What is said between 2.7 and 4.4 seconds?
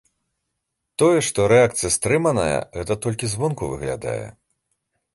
гэта так толькі звонку выглядае.